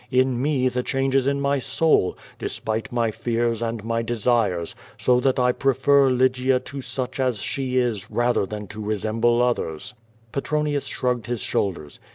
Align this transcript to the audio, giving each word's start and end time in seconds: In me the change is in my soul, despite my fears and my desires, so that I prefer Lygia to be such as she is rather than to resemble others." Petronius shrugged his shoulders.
In 0.09 0.41
me 0.41 0.67
the 0.67 0.81
change 0.81 1.13
is 1.13 1.27
in 1.27 1.39
my 1.39 1.59
soul, 1.59 2.17
despite 2.39 2.91
my 2.91 3.11
fears 3.11 3.61
and 3.61 3.83
my 3.83 4.01
desires, 4.01 4.73
so 4.97 5.19
that 5.19 5.37
I 5.37 5.51
prefer 5.51 6.09
Lygia 6.09 6.59
to 6.59 6.77
be 6.77 6.81
such 6.81 7.19
as 7.19 7.37
she 7.37 7.77
is 7.77 8.09
rather 8.09 8.47
than 8.47 8.65
to 8.69 8.83
resemble 8.83 9.43
others." 9.43 9.93
Petronius 10.31 10.85
shrugged 10.87 11.27
his 11.27 11.41
shoulders. 11.41 11.99